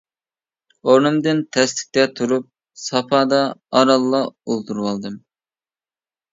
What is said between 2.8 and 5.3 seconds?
سافادا ئارانلا ئولتۇرۇۋالدىم.